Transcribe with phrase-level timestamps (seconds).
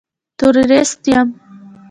[0.37, 1.27] تورېست یم.